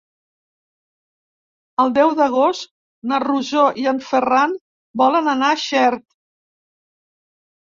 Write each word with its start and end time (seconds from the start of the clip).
El 1.83 1.91
deu 1.97 2.13
d'agost 2.19 2.65
na 3.11 3.19
Rosó 3.25 3.67
i 3.83 3.85
en 3.93 4.01
Ferran 4.07 4.57
volen 5.03 5.31
anar 5.37 5.53
a 5.57 5.61
Xert. 5.67 6.03